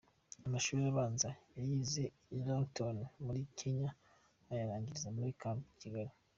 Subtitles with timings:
[0.45, 2.03] Amashuri abanza yayize
[2.35, 3.89] i Lavington muri Kenya,
[4.51, 6.11] ayarangiriza muri Camp Kigali.